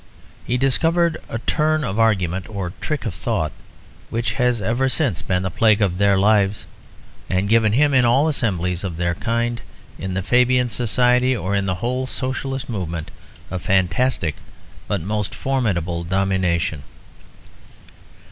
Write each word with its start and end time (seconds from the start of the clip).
He 0.47 0.57
discovered 0.57 1.17
a 1.29 1.37
turn 1.37 1.83
of 1.83 1.99
argument 1.99 2.49
or 2.49 2.73
trick 2.81 3.05
of 3.05 3.13
thought 3.13 3.51
which 4.09 4.33
has 4.33 4.59
ever 4.59 4.89
since 4.89 5.21
been 5.21 5.43
the 5.43 5.51
plague 5.51 5.79
of 5.79 5.99
their 5.99 6.17
lives, 6.17 6.65
and 7.29 7.47
given 7.47 7.73
him 7.73 7.93
in 7.93 8.03
all 8.03 8.27
assemblies 8.27 8.83
of 8.83 8.97
their 8.97 9.13
kind, 9.13 9.61
in 9.99 10.15
the 10.15 10.23
Fabian 10.23 10.71
Society 10.71 11.37
or 11.37 11.53
in 11.53 11.67
the 11.67 11.75
whole 11.85 12.07
Socialist 12.07 12.67
movement, 12.67 13.11
a 13.51 13.59
fantastic 13.59 14.37
but 14.87 15.01
most 15.01 15.35
formidable 15.35 16.03
domination. 16.03 16.81